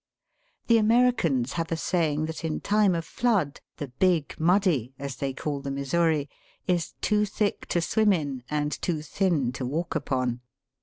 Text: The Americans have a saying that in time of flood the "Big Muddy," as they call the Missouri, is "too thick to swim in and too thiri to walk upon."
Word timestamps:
The 0.65 0.79
Americans 0.79 1.53
have 1.53 1.71
a 1.71 1.77
saying 1.77 2.25
that 2.25 2.43
in 2.43 2.59
time 2.59 2.95
of 2.95 3.05
flood 3.05 3.61
the 3.77 3.89
"Big 3.89 4.33
Muddy," 4.39 4.95
as 4.97 5.17
they 5.17 5.31
call 5.31 5.61
the 5.61 5.69
Missouri, 5.69 6.27
is 6.65 6.93
"too 7.01 7.23
thick 7.23 7.67
to 7.67 7.81
swim 7.81 8.11
in 8.11 8.41
and 8.49 8.71
too 8.81 9.01
thiri 9.03 9.53
to 9.53 9.63
walk 9.63 9.93
upon." 9.93 10.41